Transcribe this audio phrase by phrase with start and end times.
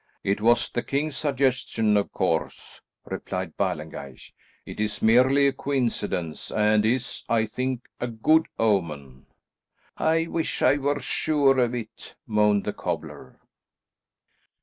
[0.23, 4.31] "It was the king's suggestion, of course," replied Ballengeich.
[4.65, 9.27] "It is merely a coincidence, and is, I think, a good omen."
[9.95, 13.39] "I wish I were sure of it," moaned the cobbler.